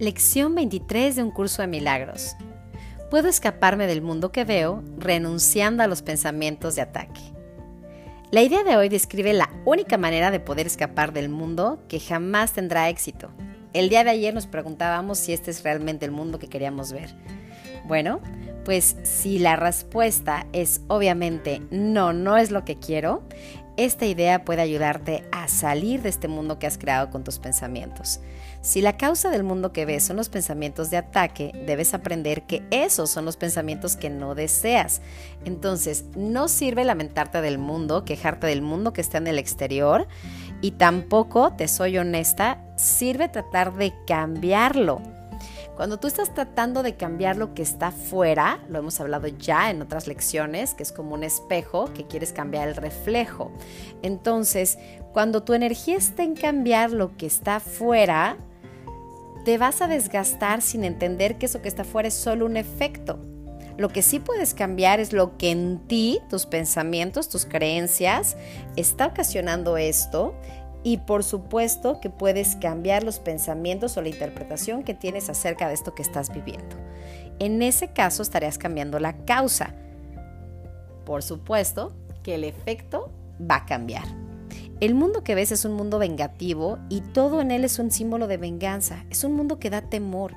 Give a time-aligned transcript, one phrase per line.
[0.00, 2.34] Lección 23 de un curso de milagros.
[3.10, 7.20] Puedo escaparme del mundo que veo renunciando a los pensamientos de ataque.
[8.30, 12.54] La idea de hoy describe la única manera de poder escapar del mundo que jamás
[12.54, 13.28] tendrá éxito.
[13.74, 17.14] El día de ayer nos preguntábamos si este es realmente el mundo que queríamos ver.
[17.86, 18.22] Bueno,
[18.64, 23.22] pues si la respuesta es obviamente no, no es lo que quiero,
[23.76, 28.20] esta idea puede ayudarte a salir de este mundo que has creado con tus pensamientos.
[28.60, 32.62] Si la causa del mundo que ves son los pensamientos de ataque, debes aprender que
[32.70, 35.00] esos son los pensamientos que no deseas.
[35.46, 40.08] Entonces, no sirve lamentarte del mundo, quejarte del mundo que está en el exterior
[40.60, 45.00] y tampoco, te soy honesta, sirve tratar de cambiarlo.
[45.80, 49.80] Cuando tú estás tratando de cambiar lo que está fuera, lo hemos hablado ya en
[49.80, 53.50] otras lecciones, que es como un espejo que quieres cambiar el reflejo.
[54.02, 54.78] Entonces,
[55.14, 58.36] cuando tu energía está en cambiar lo que está fuera,
[59.46, 63.18] te vas a desgastar sin entender que eso que está fuera es solo un efecto.
[63.78, 68.36] Lo que sí puedes cambiar es lo que en ti, tus pensamientos, tus creencias,
[68.76, 70.34] está ocasionando esto
[70.82, 75.74] y por supuesto que puedes cambiar los pensamientos o la interpretación que tienes acerca de
[75.74, 76.76] esto que estás viviendo.
[77.38, 79.74] En ese caso estarías cambiando la causa.
[81.04, 83.12] Por supuesto que el efecto
[83.50, 84.04] va a cambiar.
[84.80, 88.26] El mundo que ves es un mundo vengativo y todo en él es un símbolo
[88.26, 89.04] de venganza.
[89.10, 90.34] Es un mundo que da temor.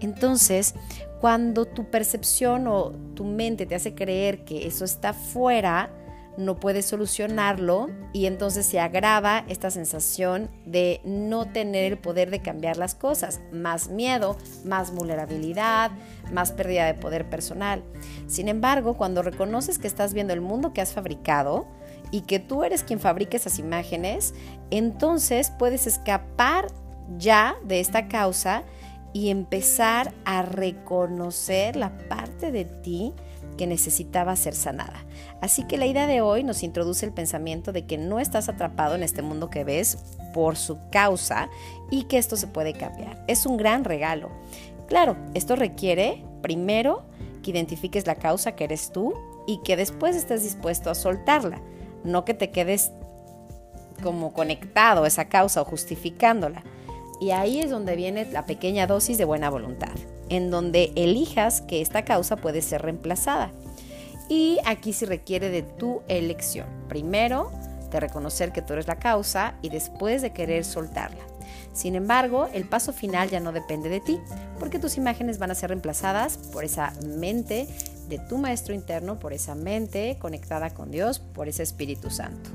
[0.00, 0.74] Entonces,
[1.20, 5.90] cuando tu percepción o tu mente te hace creer que eso está fuera,
[6.38, 12.40] no puedes solucionarlo y entonces se agrava esta sensación de no tener el poder de
[12.40, 15.90] cambiar las cosas, más miedo, más vulnerabilidad,
[16.32, 17.82] más pérdida de poder personal.
[18.28, 21.66] Sin embargo, cuando reconoces que estás viendo el mundo que has fabricado
[22.12, 24.32] y que tú eres quien fabrica esas imágenes,
[24.70, 26.68] entonces puedes escapar
[27.18, 28.62] ya de esta causa
[29.12, 33.12] y empezar a reconocer la parte de ti
[33.58, 35.04] que necesitaba ser sanada.
[35.42, 38.94] Así que la idea de hoy nos introduce el pensamiento de que no estás atrapado
[38.94, 39.98] en este mundo que ves
[40.32, 41.50] por su causa
[41.90, 43.22] y que esto se puede cambiar.
[43.26, 44.30] Es un gran regalo.
[44.86, 47.02] Claro, esto requiere primero
[47.42, 49.12] que identifiques la causa que eres tú
[49.46, 51.60] y que después estés dispuesto a soltarla,
[52.04, 52.92] no que te quedes
[54.02, 56.62] como conectado a esa causa o justificándola.
[57.20, 59.94] Y ahí es donde viene la pequeña dosis de buena voluntad,
[60.28, 63.50] en donde elijas que esta causa puede ser reemplazada.
[64.28, 66.66] Y aquí se requiere de tu elección.
[66.88, 67.50] Primero,
[67.90, 71.24] de reconocer que tú eres la causa y después de querer soltarla.
[71.72, 74.20] Sin embargo, el paso final ya no depende de ti,
[74.58, 77.68] porque tus imágenes van a ser reemplazadas por esa mente
[78.08, 82.50] de tu maestro interno, por esa mente conectada con Dios, por ese Espíritu Santo.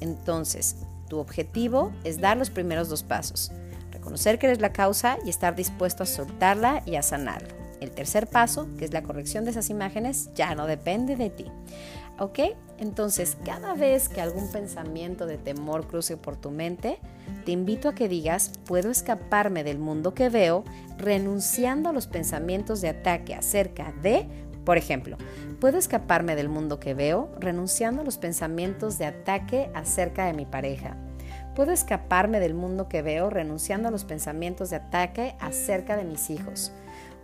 [0.00, 0.76] Entonces,
[1.08, 3.52] tu objetivo es dar los primeros dos pasos
[4.02, 7.54] reconocer que eres la causa y estar dispuesto a soltarla y a sanarlo.
[7.80, 11.46] El tercer paso, que es la corrección de esas imágenes, ya no depende de ti.
[12.18, 12.40] ¿Ok?
[12.78, 16.98] Entonces, cada vez que algún pensamiento de temor cruce por tu mente,
[17.44, 20.64] te invito a que digas, puedo escaparme del mundo que veo
[20.98, 24.26] renunciando a los pensamientos de ataque acerca de,
[24.64, 25.16] por ejemplo,
[25.60, 30.44] puedo escaparme del mundo que veo renunciando a los pensamientos de ataque acerca de mi
[30.44, 30.96] pareja
[31.54, 36.30] Puedo escaparme del mundo que veo renunciando a los pensamientos de ataque acerca de mis
[36.30, 36.72] hijos.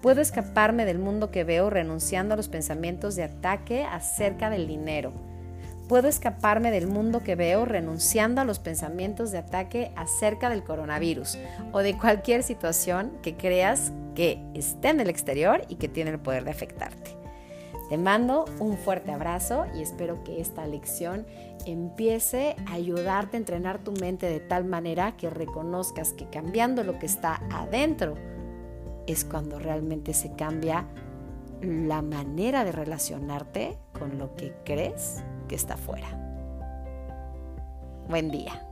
[0.00, 5.12] Puedo escaparme del mundo que veo renunciando a los pensamientos de ataque acerca del dinero.
[5.88, 11.38] Puedo escaparme del mundo que veo renunciando a los pensamientos de ataque acerca del coronavirus
[11.72, 16.18] o de cualquier situación que creas que esté en el exterior y que tiene el
[16.18, 17.13] poder de afectarte.
[17.88, 21.26] Te mando un fuerte abrazo y espero que esta lección
[21.66, 26.98] empiece a ayudarte a entrenar tu mente de tal manera que reconozcas que cambiando lo
[26.98, 28.14] que está adentro
[29.06, 30.86] es cuando realmente se cambia
[31.60, 36.08] la manera de relacionarte con lo que crees que está afuera.
[38.08, 38.66] Buen día.